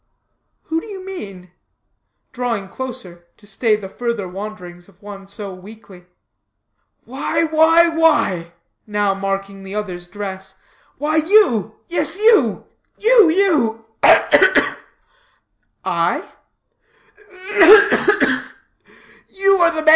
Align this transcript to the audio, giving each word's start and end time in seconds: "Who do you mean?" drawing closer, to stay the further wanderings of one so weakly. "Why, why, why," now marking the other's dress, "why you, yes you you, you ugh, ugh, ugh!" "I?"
"Who 0.63 0.81
do 0.81 0.87
you 0.87 1.05
mean?" 1.05 1.51
drawing 2.31 2.69
closer, 2.69 3.27
to 3.37 3.45
stay 3.45 3.75
the 3.75 3.87
further 3.87 4.27
wanderings 4.27 4.89
of 4.89 5.03
one 5.03 5.27
so 5.27 5.53
weakly. 5.53 6.07
"Why, 7.05 7.43
why, 7.43 7.87
why," 7.87 8.53
now 8.87 9.13
marking 9.13 9.61
the 9.61 9.75
other's 9.75 10.07
dress, 10.07 10.55
"why 10.97 11.17
you, 11.17 11.75
yes 11.87 12.17
you 12.17 12.65
you, 12.97 13.29
you 13.29 13.85
ugh, 14.01 14.23
ugh, 14.33 14.51
ugh!" 14.57 14.77
"I?" 15.85 16.31